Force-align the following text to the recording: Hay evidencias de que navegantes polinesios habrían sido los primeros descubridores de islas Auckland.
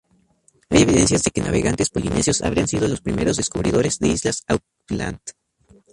Hay 0.71 0.81
evidencias 0.81 1.21
de 1.21 1.29
que 1.29 1.41
navegantes 1.43 1.91
polinesios 1.91 2.41
habrían 2.41 2.67
sido 2.67 2.87
los 2.87 3.01
primeros 3.01 3.37
descubridores 3.37 3.99
de 3.99 4.07
islas 4.07 4.43
Auckland. 4.47 5.19